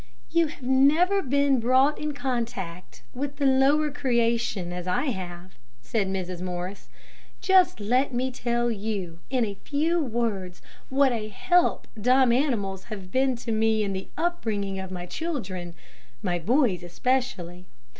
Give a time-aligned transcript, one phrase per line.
[0.31, 6.07] "You have never been brought in contact with the lower creation as I have," said
[6.07, 6.41] Mrs.
[6.41, 6.89] Morris;
[7.39, 10.59] "just let me tell you, in a few words,
[10.89, 15.05] what a help dumb animals have been to me in the up bringing of my
[15.05, 15.75] children
[16.23, 17.67] my boys, especially.